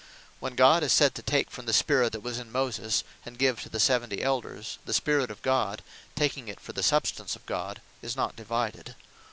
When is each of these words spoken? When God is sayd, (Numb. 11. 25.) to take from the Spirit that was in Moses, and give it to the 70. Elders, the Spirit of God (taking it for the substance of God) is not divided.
When 0.39 0.55
God 0.55 0.81
is 0.81 0.91
sayd, 0.93 1.11
(Numb. 1.11 1.11
11. 1.17 1.23
25.) 1.25 1.25
to 1.25 1.31
take 1.31 1.51
from 1.51 1.65
the 1.67 1.73
Spirit 1.73 2.11
that 2.13 2.21
was 2.23 2.39
in 2.39 2.51
Moses, 2.51 3.03
and 3.23 3.37
give 3.37 3.59
it 3.59 3.61
to 3.61 3.69
the 3.69 3.79
70. 3.79 4.23
Elders, 4.23 4.79
the 4.83 4.95
Spirit 4.95 5.29
of 5.29 5.43
God 5.43 5.83
(taking 6.15 6.47
it 6.47 6.59
for 6.59 6.73
the 6.73 6.81
substance 6.81 7.35
of 7.35 7.45
God) 7.45 7.83
is 8.01 8.15
not 8.15 8.35
divided. 8.35 8.95